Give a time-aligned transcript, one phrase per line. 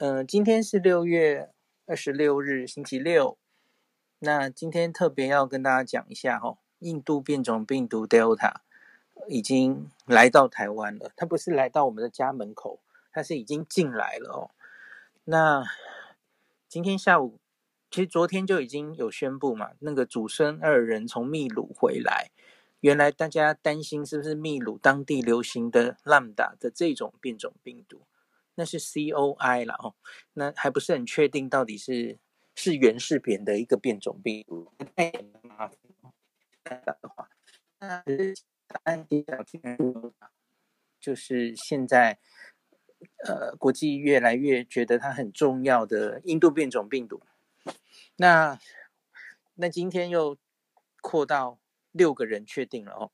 [0.00, 1.50] 嗯、呃，今天是六月
[1.86, 3.36] 二十六日，星期六。
[4.20, 8.58] 那今天特别要跟大家讲一下哦，印度变种病毒 Delta
[9.26, 11.10] 已经来到台湾了。
[11.16, 12.78] 它不是来到我们的家门口，
[13.10, 14.50] 它是已经进来了哦。
[15.24, 15.64] 那
[16.68, 17.40] 今天下午，
[17.90, 22.30] 其实昨天就已经有宣布嘛，那个祖孙二人从秘鲁回来。
[22.78, 28.02] 原来大家担心是不是秘鲁当地流行的 Lambda 的这种变种病毒？
[28.58, 29.94] 那是 COI 了哦，
[30.32, 32.18] 那还不是很确定到底是
[32.56, 34.72] 是原是扁的一个变种病毒。
[34.96, 37.30] 那的话，
[37.78, 38.02] 那
[38.66, 39.44] 答案揭晓，
[40.98, 42.18] 就是现在
[43.24, 47.22] 呃，国际越来越觉得它很重要的印度变种病毒。
[48.16, 48.58] 那
[49.54, 50.36] 那今天又
[51.00, 51.60] 扩到
[51.92, 53.12] 六个人确定了哦。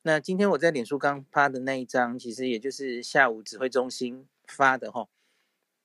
[0.00, 4.26] 那今天我在脸书刚发的那一张，其实也就是下午指挥中心。
[4.46, 5.08] 发的哈，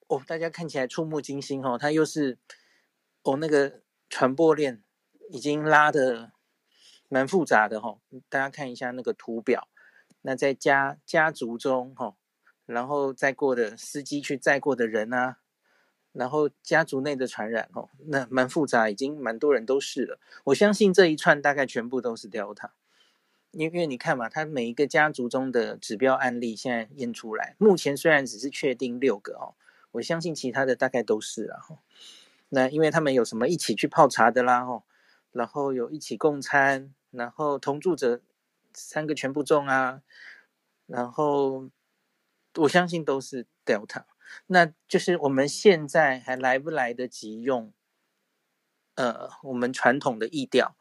[0.08, 2.38] 哦，大家看起来触目惊心哈，它又是
[3.24, 4.84] 哦那个传播链
[5.30, 6.32] 已经拉的
[7.08, 9.68] 蛮复杂的哈，大家看一下那个图表，
[10.22, 12.16] 那在家家族中哈，
[12.66, 15.38] 然后载过的司机去载过的人啊，
[16.12, 22.72] 然后家族内的传染哦，那蛮复杂，已经蛮多人都是了，我相信这一串大概全部都是 Delta。
[23.52, 29.56] 因为你看嘛，它每一个家族中的指标案例现在验出来，目前虽然只是确定六个哦，
[29.92, 31.80] 我相信其他的大概都是了哈。
[32.50, 34.84] 那因为他们有什么一起去泡茶的啦哈，
[35.32, 38.22] 然后有一起共餐，然后同住者
[38.74, 40.02] 三个全部中啊，
[40.88, 41.70] 然后
[42.56, 44.06] 我相信都是 Delta。
[44.48, 47.74] 那就是我们现在还来不来得及用
[48.96, 50.78] 呃我们传统的意调，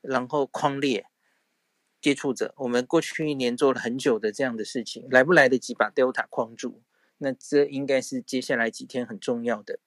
[0.00, 1.06] 然后框列。
[2.04, 6.82] 接触者，我们过去一年做了很久的这样的事情，来不来得及把 Delta 框住？
[7.16, 9.78] 那这应该是接下来几天很重要的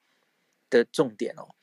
[0.67, 1.53] 的重点哦。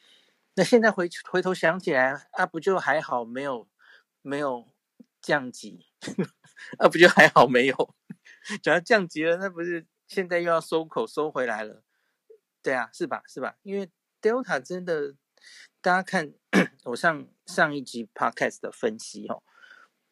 [0.54, 3.66] 那现在回回头想起来，啊，不就还好没有
[4.22, 4.68] 没有
[5.20, 5.86] 降级？
[6.78, 7.94] 啊，不就还好没有？
[8.62, 11.82] 只要降级了，那不是现在又要收口收回来了？
[12.62, 13.24] 对啊，是吧？
[13.26, 13.56] 是吧？
[13.64, 13.90] 因为
[14.22, 15.16] Delta 真的，
[15.80, 16.32] 大家看
[16.84, 19.42] 我上上一集 Podcast 的分析哦。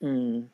[0.04, 0.50] 嗯，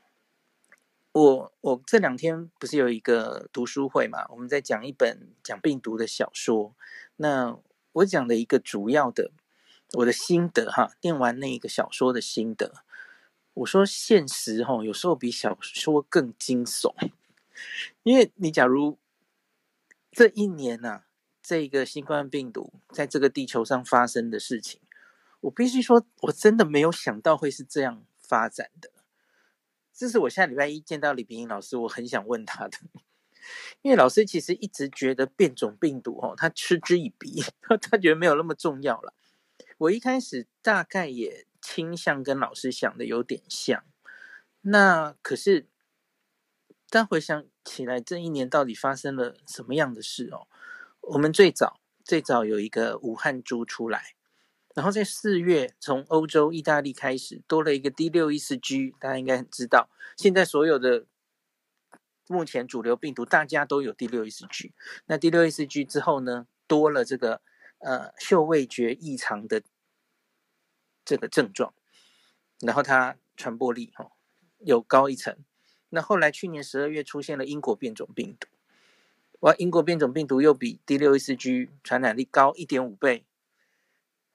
[1.12, 4.26] 我我这两天不是有一个读书会嘛？
[4.28, 6.74] 我们在讲一本讲病毒的小说。
[7.16, 7.58] 那
[7.92, 9.30] 我讲的一个主要的
[9.94, 12.74] 我的心得哈，念完那一个小说的心得，
[13.54, 16.94] 我说现实哈，有时候比小说更惊悚。
[18.02, 18.98] 因为你假如
[20.12, 21.04] 这一年呐、
[21.42, 24.78] 这个新冠病毒在这个地球上发生的事情，
[25.40, 28.90] 我必须说，我真的没有想到会是这样发展的。
[29.98, 32.78] 这是我下礼拜一见到李冰英老师，我很想问他的，
[33.82, 37.42] 因为老师其实一直觉得变种病毒哦，他嗤之以鼻，
[37.82, 39.12] 他觉得没有那么重要了。
[39.78, 43.82] 我一开始大概也倾向跟老师想的有点像，
[44.60, 45.66] 那可是，
[46.88, 50.46] 但回想起来，这一年到底发生了什么样的事哦？
[51.00, 54.14] 我们最早最早有一个武汉株出来。
[54.78, 59.90] 然后在四月，从欧洲、意大利开始多了一个 D 六一四 G，大家应该很知道。
[60.16, 61.04] 现在所有的
[62.28, 64.72] 目前主流病毒，大家都有 D 六一四 G。
[65.06, 67.40] 那 D 六一四 G 之后呢，多了这个
[67.78, 69.64] 呃嗅味觉异常的
[71.04, 71.74] 这个症状，
[72.60, 74.12] 然后它传播力哦
[74.58, 75.36] 有高一层。
[75.88, 78.46] 那后来去年十二月出现了英国变种病毒，
[79.40, 83.24] 哇，英国变种病毒又比 D 六一四 G 传染力高一点五倍。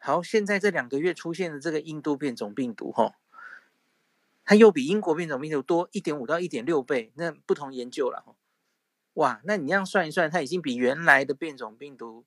[0.05, 3.15] 好，现在这两个月出现的这个印度变种病毒，哈，
[4.43, 7.13] 它又比英国变种病毒多一点五到一点六倍。
[7.15, 8.35] 那不同研究了，
[9.13, 12.25] 哇，那你这样算一算，它已经比原来的变种病毒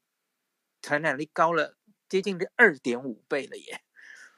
[0.81, 1.76] 传染力高了
[2.09, 3.82] 接近二点五倍了耶！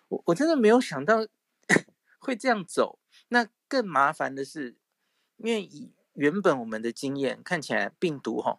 [0.09, 1.25] 我我真的没有想到
[2.19, 2.99] 会这样走。
[3.29, 4.75] 那更麻烦的是，
[5.37, 8.59] 因为以原本我们的经验看起来，病毒，哈。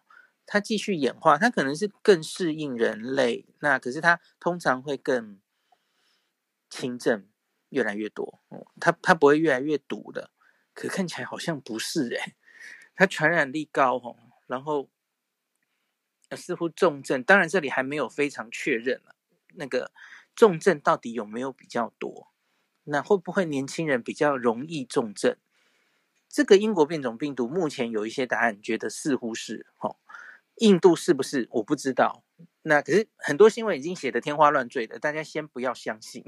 [0.52, 5.40] 它继续演化，它可能是更适应人类，那可是它通常会更
[6.68, 7.28] 轻症
[7.68, 8.40] 越来越多，
[8.80, 10.32] 它它不会越来越毒的，
[10.74, 12.34] 可看起来好像不是诶、
[12.96, 14.16] 它传染力高哦，
[14.48, 14.90] 然后
[16.36, 19.14] 似乎重症，当然这里还没有非常确认了，
[19.54, 19.92] 那个
[20.34, 22.32] 重症到底有没有比较多？
[22.82, 25.36] 那会不会年轻人比较容易重症？
[26.28, 29.94] 这个英国变种病毒目前有一些答案，觉得似乎是哦。
[30.60, 31.46] 印度是不是？
[31.50, 32.24] 我不知道。
[32.62, 36.22] 那可是很多新闻已经写得天花乱坠的，大家先不要相信。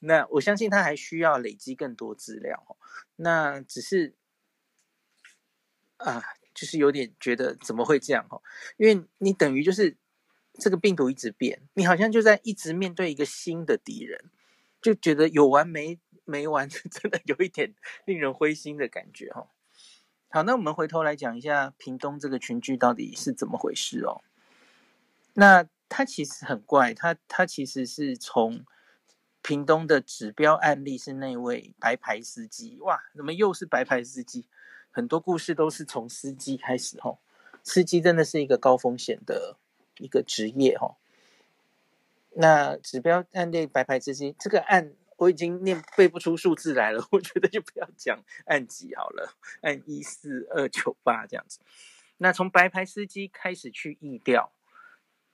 [0.00, 2.76] 那我相信他还需要累积更多资料。
[3.16, 4.14] 那只是
[5.96, 6.22] 啊，
[6.54, 8.24] 就是有点觉得怎么会这样？
[8.76, 9.96] 因为你等于就是
[10.54, 14.30] 这个病毒一直变，你好像就在一直面对一个新的敌人，
[14.80, 17.74] 就觉得有完没没完， 真的有一点
[18.04, 19.48] 令人灰心的感觉哈。
[20.34, 24.20] 好，那我们回头来讲一下屏东这个群聚到底是怎么回事哦。
[25.34, 28.64] 那它其实很怪，它它其实是从
[29.42, 34.48] 屏东的指标案例是那位白牌司机，哇，怎么又是白牌司机？
[34.90, 37.18] 很多故事都是从司机开始哦。
[37.62, 39.56] 司机真的是一个高风险的。
[39.98, 40.96] 一个职业哦，
[42.30, 44.92] 那指标案例白牌司机这个案
[45.24, 51.60] 我已经念背不出数字来了， 我觉得就不要讲按几好了，按一四二九八这样子。
[52.18, 54.52] 那从白牌司机开始去疫调，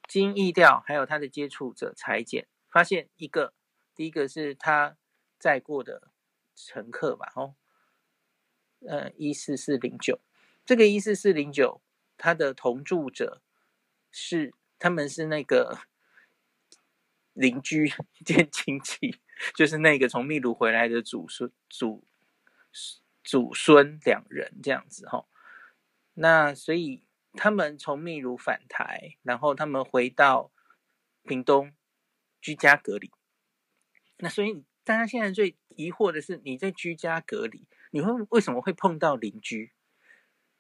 [0.09, 3.55] 经疫调还有他的接触者裁剪，发现一个，
[3.95, 4.97] 第一个是他
[5.39, 6.11] 载过的
[6.55, 7.55] 乘客吧，哦，
[8.87, 10.21] 呃一四四零九，
[10.65, 11.83] 这个一四四零九
[12.17, 13.43] 他的同住者。
[14.13, 15.79] 是，他们是那个
[17.33, 17.93] 邻居
[18.25, 19.21] 兼亲戚，
[19.55, 22.05] 就是那个从秘鲁回来的祖孙祖
[23.23, 25.27] 祖孙两人这样子哈。
[26.15, 30.51] 那所以他们从秘鲁返台，然后他们回到
[31.23, 31.73] 屏东
[32.41, 33.11] 居家隔离。
[34.19, 39.73] 那所以大家现在最疑惑的是，你在居家隔离，你会为什么会碰到邻居？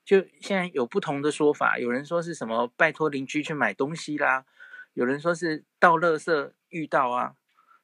[0.05, 4.47] 就现在有不同的说法，有人说是什么拜托邻居去买东西啦，
[4.95, 7.35] 有人说是倒垃圾遇到啊，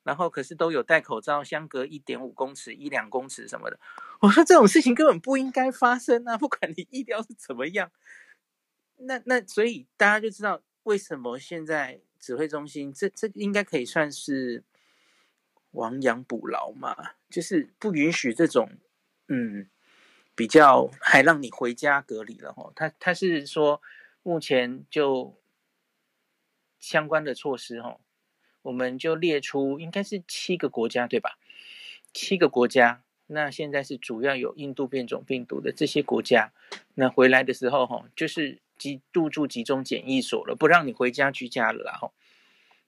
[0.03, 3.79] 然后可是都有戴口罩，相隔一点五公尺、一两公尺什么的。
[4.21, 7.91] 我说这种事情根本不应该发生啊，不管你意料是怎么样。
[8.97, 14.65] 那那所以大家就知道为什么现在指挥中心这这应该可以算是
[15.73, 18.71] 亡羊补牢嘛，就是不允许这种
[19.29, 19.69] 嗯。
[20.39, 23.81] 比较还让你回家隔离了哈，他他是说
[24.23, 25.35] 目前就
[26.87, 27.99] 相关的措施哈，
[28.63, 31.37] 我们就列出应该是七个国家对吧？
[32.13, 36.53] 七个国家，那现在是主要有印度变种病毒的这些国家，
[36.95, 42.13] 那回来的时候哈，就是集入住集中检疫所了，不让你回家居家了哈。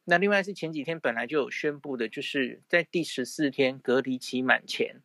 [0.04, 5.02] 那另外是前几天本来就有宣布的，就是在第十四天隔离期满前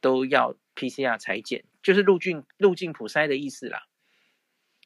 [0.00, 1.64] 都要 PCR 裁检。
[1.82, 3.88] 就是入境入境普筛的意思啦，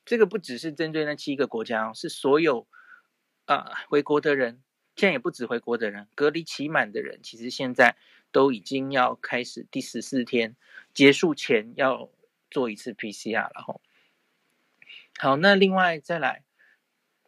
[0.05, 2.67] 这个不只是针对那七个国家，是所有
[3.47, 4.61] 啊、回国的人，
[4.95, 7.97] 现在也不止回国的人，隔离期满的人，其实现在
[8.33, 10.57] 都已经要开始第十四天
[10.93, 12.11] 结束前要
[12.51, 13.81] 做一次 PCR 了吼。
[15.19, 16.45] 好，那另外再来，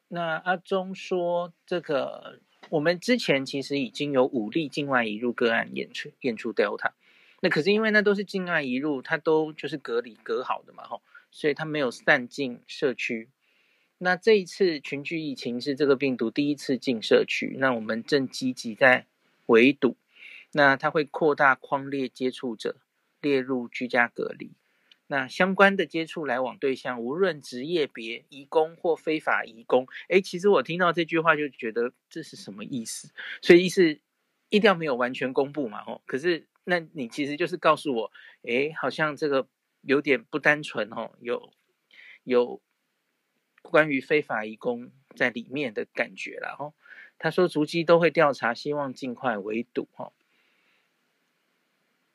[0.09, 6.93] 那阿中说这个我们之前其实已经有五例境外移入个案验出验出 Delta。
[7.41, 11.01] 那可是因为那都是境外移入，它都就是隔离隔好的嘛，吼，
[11.31, 13.31] 所以它没有散进社区。
[13.99, 19.07] 那这一次群聚疫情是这个病毒第一次进社区，那我们正积极在
[19.47, 19.97] 围堵。
[20.53, 22.77] 那它会扩大框列接触者
[23.21, 24.53] 列入居家隔离。
[25.07, 33.11] 那相关的接触来往对象，无论职业别、移工或非法移工，诶，其实我听到这句话就觉得这是什么意思？
[33.43, 33.99] 所以意思
[34.49, 36.47] 一定要没有完全公布嘛，吼，可是。
[36.71, 38.13] 那你其实就是告诉我，
[38.43, 39.49] 哎，好像这个
[39.81, 41.51] 有点不单纯哦，有
[42.25, 42.61] 有
[43.71, 46.75] 关于非法移工在里面的感觉了哦。
[47.19, 50.13] 他说足迹都会调查，希望尽快围堵哈。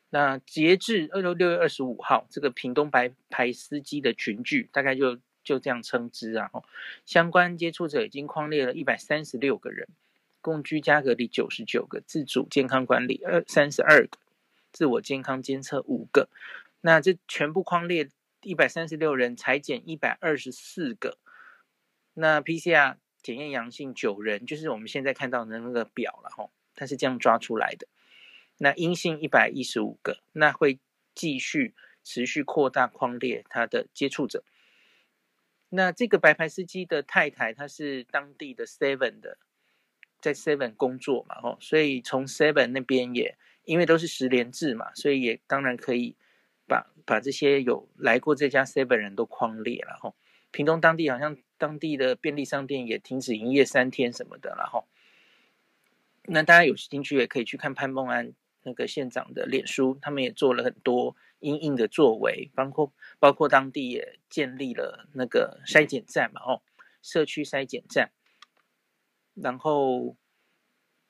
[0.09, 6.51] 那截至二六六月二十五号，这个屏东白牌司机的群聚，大概就就这样称之啊。
[7.05, 9.87] 相关接触者已经框列了一百三十六个人，
[10.39, 14.19] 共居家隔离九十九个，自主健康管理二三十二个。
[14.71, 16.29] 自我健康监测五个，
[16.81, 18.09] 那这全部框列
[18.41, 21.17] 一百三十六人，裁减一百二十四个，
[22.13, 27.87] 那 PCR 检验阳性九人，就是我们现在看到的那个表了哈，它是这样抓出来的。
[28.57, 30.79] 那阴性一百一十五个，那会
[31.15, 34.43] 继续持续扩大框列他的接触者。
[35.69, 39.37] 那这个白牌司机的太太，她是当地的 Seven 的，
[40.21, 43.37] 在 Seven 工作嘛，吼，所以从 Seven 那边也。
[43.65, 46.17] 因为都是十连制嘛，所以也当然可以
[46.67, 50.13] 把把这些有来过这家 seven 人都框列了哈。
[50.51, 54.83] 屏东当地好像当地的便利商店也停止营业三天什么的了哈。
[56.25, 66.61] 那大家有兴趣也可以去看潘孟安那个县长的脸书，他们也做了很多因应的作为，包括包括当地也建立了那个筛检站嘛哦，
[67.01, 68.11] 社区筛检站，
[69.33, 70.17] 然后。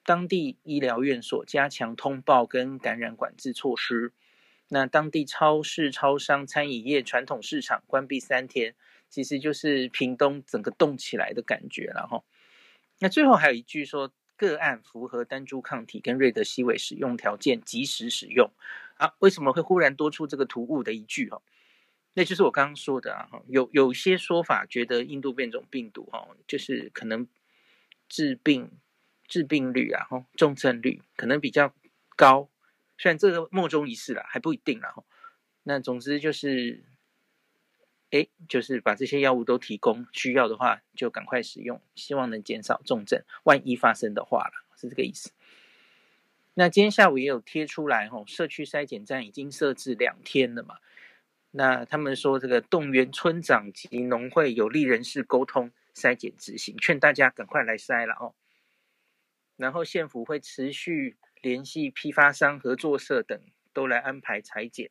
[0.05, 4.11] 当地医疗院所加强通报跟感染管制措施，
[4.69, 8.75] 那当地超市、超商、餐饮业、传统市场关闭三天，
[9.09, 12.23] 其实就是屏东整个动起来的感觉了哈。
[12.99, 18.49] 那最后还有一句说，个案符合单株抗体跟瑞德西韦使用条件，及时使用。
[18.95, 21.29] 啊，为什么会忽然多出这个突兀的一句？
[21.29, 21.41] 哈，
[22.13, 23.29] 那就是我刚刚说的啊。
[23.47, 27.27] 有有些说法觉得印度变种病毒哈，就是可能
[28.07, 28.71] 致病
[29.27, 31.73] 致病率啊，哈，重症率可能比较
[32.15, 32.49] 高。
[33.03, 34.95] 虽然这个莫衷一是啦，还不一定啦。
[35.63, 36.85] 那总之就是。
[38.11, 45.31] 哎，就是把这些药物都提供，需要的话就赶快使用，希望能减少重症，万一发生的话了，是这个意思。
[46.53, 50.77] 那今天下午也有贴出来，吼，社区筛检站已经设置两天了嘛。
[51.49, 58.35] 那他们说这个动员村长及农会有利人士沟通筛检执行，劝大家赶快来筛了哦。
[59.55, 63.39] 然后县府会持续联系批发商、合作社等，
[63.71, 64.89] 都来安排裁剪。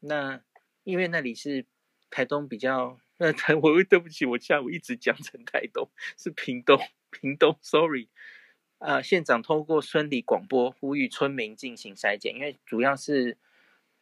[0.00, 0.42] 那
[0.82, 1.66] 因为那里是。
[2.08, 6.78] 台东比较，那台 我对不起，我下午一直讲成台东，是屏东，
[7.10, 8.08] 屏东，sorry。
[8.78, 13.36] 啊，县长透过村里广播呼吁村民进行筛检，因为主要是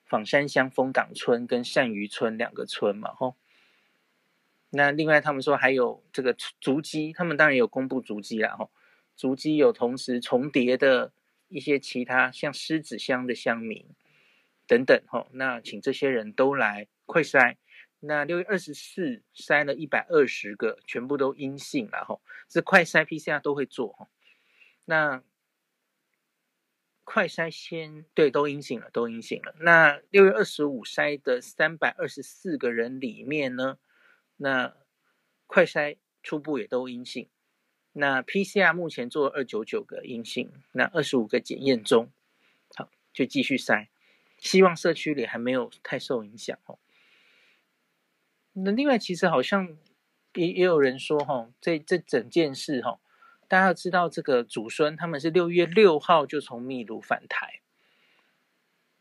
[0.06, 3.36] 枋山乡枫港村跟善渔村两个村嘛，吼。
[4.68, 8.70] 那另外他们说还有这个足迹，他们当然有公布足迹啦，吼。
[9.16, 11.10] 足迹有同时重叠的
[11.54, 13.86] 一些其他像狮子乡的乡民
[14.66, 15.28] 等等，吼。
[15.34, 17.54] 那请这些人都来快筛。
[18.00, 24.08] 那六月二十四筛了一百二十个，全部都阴性了吼，这快筛 PCR 都会做吼。
[24.84, 25.22] 那
[27.04, 29.54] 快筛先对都阴性了，都阴性了。
[29.60, 33.78] 那六月二十五筛的三百二十四个人里面呢，
[34.38, 34.74] 那
[35.46, 37.28] 快筛初步也都阴性。
[37.96, 42.10] 那 PCR 目前做二九九个阴性，那二十五个检验中，
[42.74, 43.86] 好，就继续筛，
[44.36, 46.78] 希望社区里还没有太受影响哦。
[48.54, 49.76] 那另外，其实好像
[50.34, 52.98] 也也有人说，哈，这这整件事，哈，
[53.46, 57.60] 大家要知道，这个祖孙他们是六月六号就从秘鲁返台，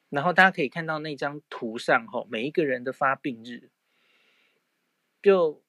[0.10, 3.72] 然后大家可以看到那张图上，哈，每一个人的发病日，
[5.24, 5.64] 就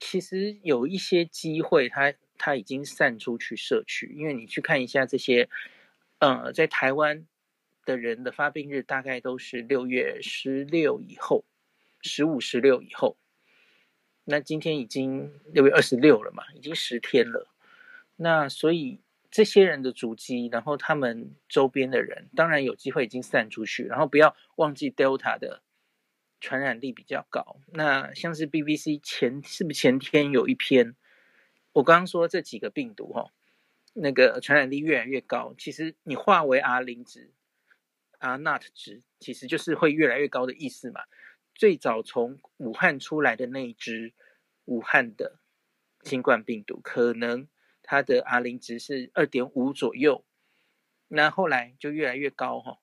[0.00, 5.48] 其实有一些机会，他他已经散出去社区，因为你去看一下这些，
[6.18, 7.26] 呃，在台湾
[7.84, 11.44] 的人的发病日，大概都是六月十六以后，
[12.00, 13.16] 十五、十六以后。
[14.24, 17.48] 那今天已经六月二十六了嘛，已经十天了。
[18.16, 23.84] 那所以这些人的足迹，然后他们周边的人，当然有机会已经散出去。
[23.84, 25.62] 然后不要忘记 Delta 的
[26.40, 27.56] 传染力比较高。
[27.72, 30.94] 那像是 BBC 前是不是前天有一篇？
[31.72, 33.32] 我刚刚说这几个病毒哈，
[33.94, 35.54] 那个传染力越来越高。
[35.56, 37.30] 其实你化为 R 零值、
[38.18, 41.02] R not 值，其实就是会越来越高的意思嘛。
[41.54, 44.12] 最早从武汉出来的那一只
[44.64, 45.38] 武汉的
[46.02, 47.48] 新冠病毒，可能
[47.82, 50.24] 它的 R 零值是二点五左右，
[51.08, 52.78] 那后来就越来越高哈。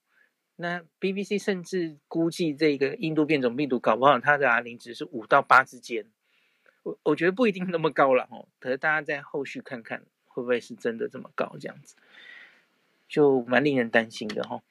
[0.55, 6.11] 那 BBC 甚至估计这个印度变种病毒搞不好它的 R 零值是五到八之间，
[6.83, 8.45] 我我觉得不一定那么高了哈。
[8.59, 11.95] 可是大家在后续看看会不会是真的这么高，这样子
[13.07, 14.61] 就蛮令人担心的哈。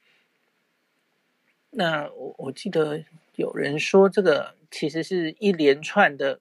[1.70, 6.40] 那我我记得有人说，这个其实是一连串的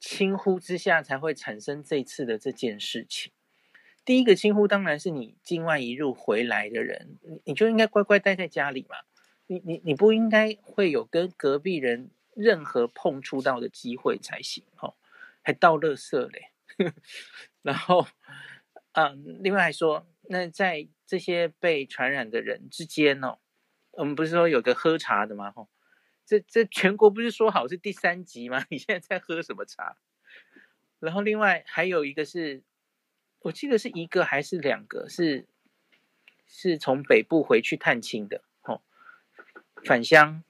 [0.00, 3.32] 轻忽之下才会产生这次的这件事情。
[4.04, 8.96] 第一个轻忽当然是你境外移入回来的人，你你就应该乖乖待在家里嘛，
[9.46, 14.94] 你你你不应该会有跟隔壁人任何碰触到的机会才行哦，
[15.42, 16.52] 还倒垃圾嘞。
[17.62, 18.06] 然后，
[18.92, 23.38] 嗯，另外说，那在这些被传染的人之间哦。
[23.92, 25.50] 我们不是说有个喝茶的吗？
[25.50, 25.68] 吼，
[26.24, 28.64] 这这全国不是说好是第三级吗？
[28.70, 29.96] 你现在在喝什么茶？
[31.00, 32.62] 然后另外还有一个是，
[33.40, 35.48] 我记得是一个还是两个是，
[36.46, 38.82] 是从北部回去探亲的，吼，
[39.84, 40.44] 返乡，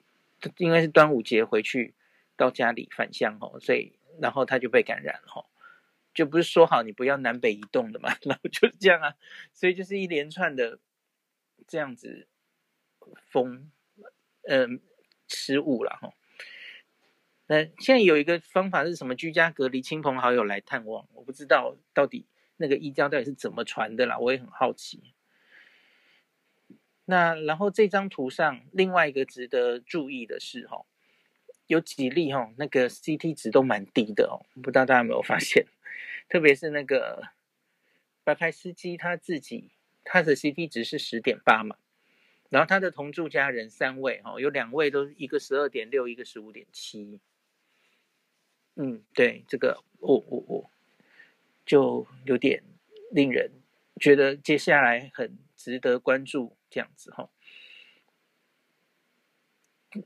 [0.59, 1.94] 应该是端午节回去
[2.37, 5.47] 到家里返乡，吼，所以然后他就被感染了，
[6.14, 9.14] 就不是说好你不要南北移动的嘛， 然后就是这样啊，
[9.52, 10.78] 所以就是一连串的
[11.66, 12.26] 这样子。
[13.26, 13.73] 风，
[14.42, 14.80] 嗯，
[15.26, 16.12] 失误了哈。
[17.47, 19.16] 那现在有一个方法是什么？
[19.16, 21.09] 居家隔离，亲朋好友来探望。
[21.14, 22.28] 我不知道到底
[22.59, 25.14] 那个疫调到底是怎么传的啦，我也很好奇。
[27.11, 30.87] 那然后这张图上另外一个值得注意的是哈，
[31.67, 35.67] 有几例哈，那个 CT 值都蛮低的哦，不知道大家有没有发现？
[36.31, 37.25] 特别是那个
[38.23, 39.73] 白牌司机他自己，
[40.05, 41.75] 他的 CT 值是十点八嘛。
[42.49, 47.19] 然后他的同住家人三位，哈，有两位都一个十二点六，一个十五点七。
[48.76, 50.71] 嗯，对，这个我我我，
[51.67, 52.62] 就有点
[53.11, 53.50] 令人
[54.00, 57.29] 觉得接下来很值得关注这样子哈。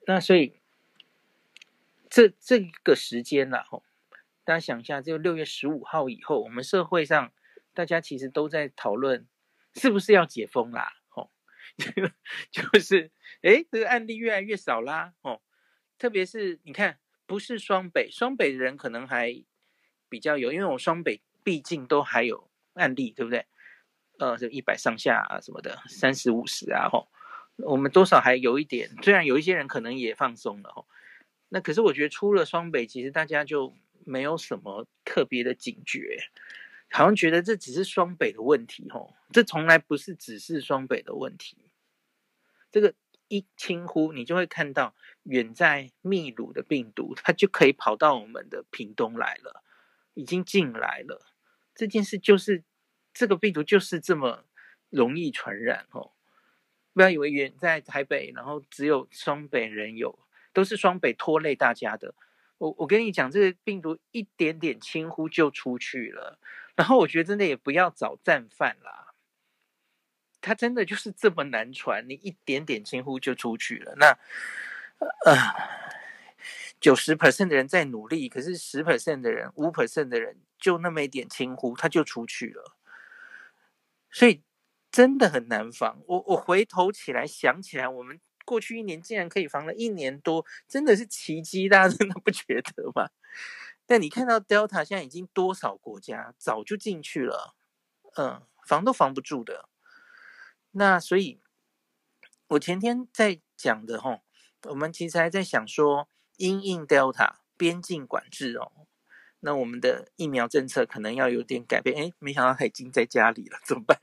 [0.06, 0.56] 那所以
[2.08, 3.82] 这这个时间了哈，
[4.42, 7.32] 大家想一下，就六月十五号以后，我们社会上
[7.74, 9.26] 大家其实都在讨论
[9.74, 11.30] 是不是要解封啦，吼，
[12.50, 13.10] 就是
[13.42, 15.42] 诶，这个案例越来越少啦，吼，
[15.98, 19.44] 特别是你看，不是双北，双北的人可能还
[20.08, 21.20] 比较有，因为我双北。
[21.44, 23.44] 毕竟都还有案例，对不对？
[24.24, 27.06] 呃，就一百上下啊什么的，三十五十啊，吼，
[27.56, 28.90] 我们多少还有一点。
[29.02, 30.86] 虽然有一些人可能也放松了，吼，
[31.50, 33.74] 那可是我觉得出了双北，其实大家就
[34.06, 36.30] 没有什么特别的警觉，
[36.90, 41.58] 好像觉得这只是双北的问题，吼，这从来不是只是双北的问题。
[42.72, 42.94] 这个
[43.28, 49.62] 一轻忽，你就会看到远在秘鲁的病毒，它就可以跑到我们的屏东来了，
[50.14, 51.20] 已经进来了。
[51.74, 52.64] 这件事就是
[53.14, 54.44] 这个病毒就是这么
[54.90, 56.10] 容易传染哦！
[56.92, 60.18] 不要以为远在台北，然后只有双北人有，
[60.52, 62.14] 都是双北拖累大家的。
[62.58, 66.38] 我我跟你讲，这个病毒一点点轻忽就出去了。
[66.74, 69.14] 然后我觉得真的也不要找战犯啦，
[70.40, 73.94] 它真的就是这么难传，你一点点轻忽就出去了。
[73.96, 74.18] 那
[75.24, 75.84] 呃。
[76.80, 82.76] 九十 percent 的人在努力，可是十 percent 的人，五 percent 的人就那么一点轻忽，他就出去了。
[84.14, 84.42] 所以
[84.90, 86.00] 真的很难防。
[86.06, 93.10] 我我回头起来想起来，我们过去一年竟然可以防了一年多，真的是奇迹，大家真的不觉得吗？
[93.84, 97.54] 但你看到 Delta 现在已经多少国家早就进去了，
[98.16, 99.68] 嗯，防都防不住的。
[100.70, 101.40] 那所以，
[102.48, 104.20] 我前天在讲的齁，
[104.68, 106.08] 我们其实还在想说。
[106.36, 108.88] 因应 Delta 边境管制哦，
[109.44, 111.94] 那我们的疫苗政策可能要有点改变。
[111.94, 113.98] 哎，没想到他已经在家里了，怎么办？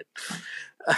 [0.85, 0.93] 啊，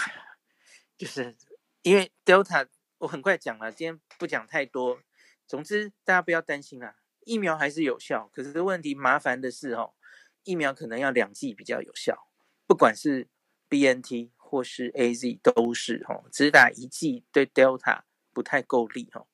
[0.98, 1.34] 就是
[1.82, 5.00] 因为 Delta，我很快讲了，今天不讲太多。
[5.48, 8.30] 总之，大家不要担心啦，疫苗还是有效。
[8.34, 9.94] 可是问题麻烦的是哦，
[10.44, 12.28] 疫苗可能要两剂比较有效，
[12.68, 13.30] 不管是
[13.70, 18.02] BNT 或是 AZ 都是哦，只打一剂对 Delta
[18.34, 19.28] 不太够力哦。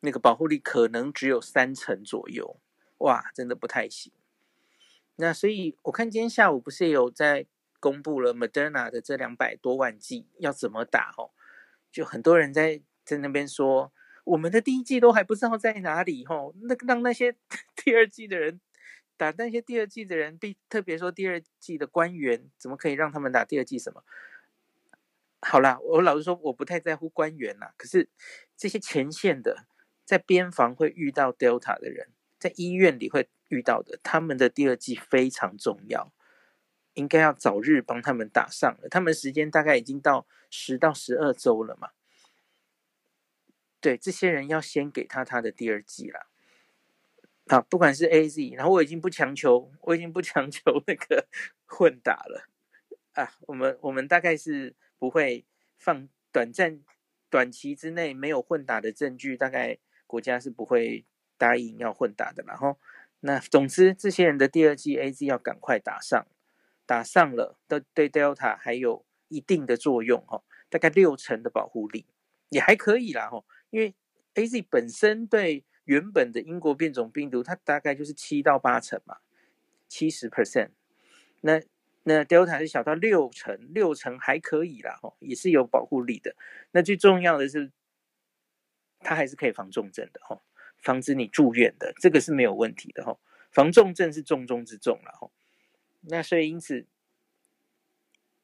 [0.00, 2.60] 那个保护力可能只有三成左右，
[2.98, 4.12] 哇，真的不太行。
[5.22, 7.46] 那所以我看今天下午不是有在
[7.78, 11.30] 公布了 Moderna 的这两百多万剂要怎么打哦？
[11.92, 13.92] 就很多人在在那边说，
[14.24, 17.36] 我们的第一剂都还不知道在哪里哦，那让 那些
[17.76, 18.60] 第二剂的人
[19.16, 23.78] 打，那些第二剂的人，必特别说第二剂的官员，怎么可以让他们打第二剂？
[23.78, 24.02] 什么？
[25.40, 28.08] 好啦，我老实说，我不太在乎官员啦，可是
[28.56, 29.66] 这些前线的。
[30.04, 32.08] 在边防会遇到 Delta 的人，
[32.38, 36.12] 在医院里会遇到的，他们的第二季非常重要，
[36.94, 38.88] 应该要早日帮他们打上了。
[38.88, 41.90] 他们时间大概已经到十到十二周了嘛。
[43.80, 46.28] 对，这些人要先给他他的第二季了。
[47.48, 51.28] 好，不管是 AZ，然后我已经不强求，我已经不强求那个
[51.66, 52.48] 混打了
[53.12, 53.34] 啊。
[53.42, 55.44] 我们我们大概是不会
[55.76, 56.80] 放短暂
[57.28, 59.78] 短期之内没有混打的证据，大概。
[60.04, 61.06] 国家是不会
[61.38, 62.78] 答应要混打的，然后
[63.24, 66.26] 那总之这些人的第二剂 AZ 要赶快打上，
[66.86, 72.06] 打上了都对 Delta 还有一定的作用哈，大概六成的保护力
[72.50, 73.94] 也还可以啦哈，因为
[74.34, 79.18] AZ 本身对原本的英国变种病毒它大概就是七到八成嘛，
[79.88, 80.70] 七十 percent，
[81.40, 81.60] 那
[82.02, 86.36] 那 Delta 是小到六成，六成还可以啦哈，也是有保护力的，
[86.72, 87.72] 那最重要的是。
[89.04, 90.40] 它还是可以防重症的哈，
[90.82, 93.16] 防止你住院的，这个是没有问题的哈。
[93.50, 95.30] 防重症是重中之重了哈。
[96.02, 96.86] 那所以因此，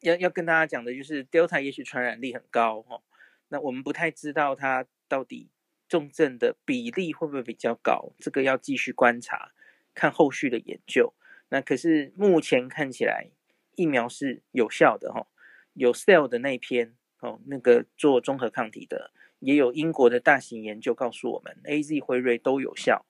[0.00, 3.02] 要要跟大家讲的就是 Delta 也许传染力很高哈，
[3.48, 5.48] 那我们不太知道它到底
[5.88, 9.52] 重症的比例会不会比较高，这个要继续观察，
[9.94, 11.14] 看后续的研究。
[11.48, 13.30] 那可是目前看起来
[13.74, 15.26] 疫苗是有效的哈，
[15.72, 19.10] 有 Cell 的那篇哦，那个做综合抗体的。
[19.40, 23.04] 也有英国的大型研究告诉我们，AZ、辉瑞都有效。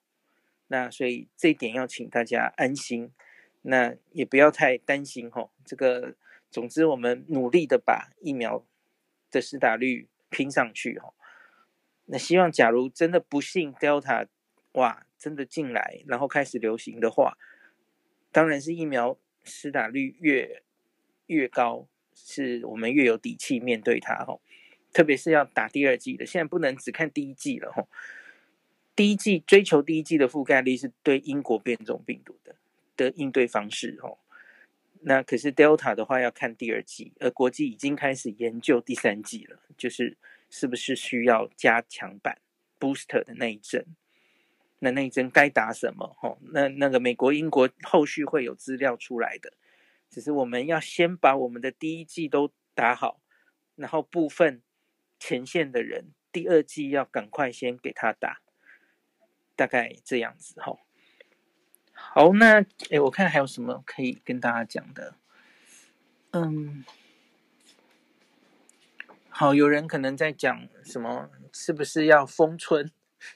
[0.67, 3.11] 那所以这一点要请大家安心，
[3.63, 5.51] 那也不要太担心吼。
[5.65, 6.15] 这个，
[6.51, 8.63] 总之我们努力的把疫苗
[9.31, 11.15] 的施打率拼上去吼。
[12.05, 14.27] 那希望假如真的不幸 Delta
[14.73, 17.37] 哇真的进来，然后开始流行的话，
[18.31, 20.61] 当然是疫苗施打率越
[21.25, 24.41] 越高，是我们越有底气面对它吼。
[24.93, 27.87] 特别是要打第二剂的，现在不能只看第一剂了吼。
[28.95, 32.55] 第一剂追求第一剂的覆盖率是对英国变种病毒的
[32.97, 34.19] 的应对方式吼。
[35.01, 40.17] 那可是 Delta 的话要看第二剂，而国际已经开始研究第三剂了，就是
[40.49, 42.39] 是不是需要加强版
[42.77, 43.85] Booster 的那一针。
[44.79, 46.15] 那那一针该打什么？
[46.19, 49.53] 吼，那那个美国、英国后续会有资料出来的，
[50.09, 53.21] 只是我们要先把我们的第一剂都打好，
[53.75, 54.61] 然后部分
[55.19, 58.41] 前线的人第二季要赶快先给他打，
[59.55, 60.77] 大概这样子哈。
[61.91, 65.15] 好，那诶，我看还有什么可以跟大家讲的？
[66.31, 66.85] 嗯，
[69.27, 71.29] 好，有人可能在讲什么？
[71.51, 72.91] 是不是要封村？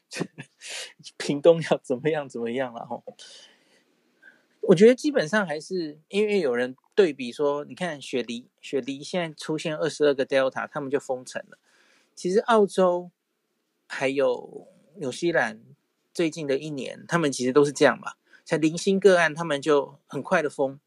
[1.18, 3.04] 屏东要怎么样怎么样了哈？
[4.62, 11.58] 我觉得基本上还是因为有人对比说，你看雪梨，雪梨现在出现二十二个 Delta，他们就封城了。
[12.16, 13.12] 其实澳洲
[13.88, 15.62] 还有纽西兰
[16.14, 18.14] 最近的一年，他们其实都是这样嘛，
[18.46, 20.80] 像零星个案，他们就很快的封，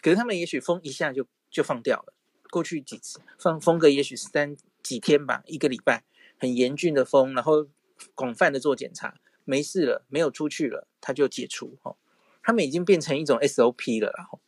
[0.00, 2.12] 可是他们也许封一下就就放掉了。
[2.50, 6.04] 过去几次放封个也许三几天吧，一个礼拜，
[6.38, 7.68] 很严峻的封，然后。
[8.14, 11.76] 广泛的做检查，没事了，没有出去了，他就解除。
[11.82, 11.96] 哈，
[12.44, 14.14] 他们已经变成一种 SOP 了。
[14.16, 14.38] 然后，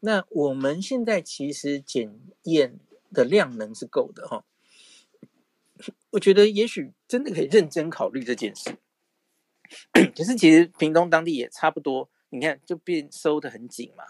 [0.00, 2.80] 那我们现在其实检验
[3.14, 4.26] 的量能是够的。
[4.26, 4.44] 哈，
[6.10, 8.76] 我觉得也许真的可以认真考虑这件事。
[9.92, 14.04] 可是其实屏东当地也差不多，你看就变收得很紧嘛。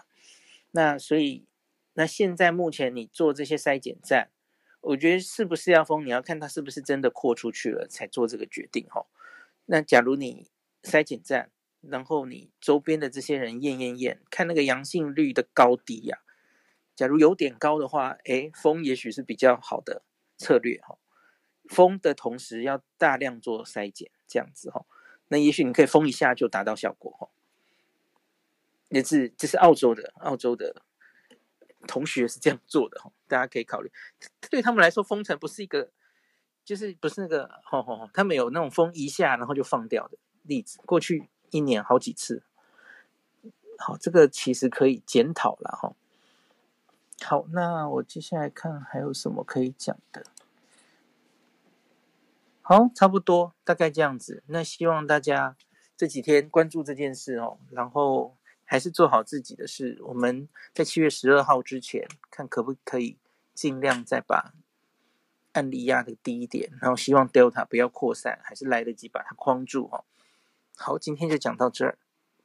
[0.71, 1.45] 那所以，
[1.93, 4.29] 那现在目前你做这些筛检站。
[4.83, 9.05] 我觉得是不是要封，你要看他是不是真的扩出去了才做这个决定哈。
[9.65, 10.49] 那假如你
[10.81, 16.23] 筛检站，然后你周边的这些人验验验，看那个阳性率的高低呀、
[16.95, 20.01] 假如有点高的话，诶，封也许是比较好的
[20.35, 20.97] 策略哈。
[21.71, 24.85] 封的同时要大量做筛检，这样子哈。
[25.29, 27.29] 那也许你可以封一下就达到效果哈。
[28.89, 30.83] 也是这是澳洲的，澳洲的。
[31.87, 33.91] 同学是这样做的哈，大家可以考虑。
[34.51, 35.89] 对他们来说，封城不是一个，
[36.63, 42.43] 就是不是那个，吼吼吼，他们有那种封一下然后就放掉的例子，过去一年好几次。
[43.79, 45.95] 好，这个其实可以检讨了哈。
[47.25, 50.23] 好，那我接下来看还有什么可以讲的。
[52.71, 54.43] 好，差不多，大概这样子。
[54.47, 55.57] 那希望大家
[55.97, 58.37] 这几天关注这件事哦，然后。
[58.63, 59.99] 还是做好自己的事。
[60.01, 63.17] 我们在七月十二号之前，看可不可以
[63.53, 64.53] 尽量再把
[65.51, 70.05] 案例压的低一点，然后希望 Delta 不要扩散，还是来得及把它框住哦。
[70.77, 71.97] 好，今天就讲到这儿。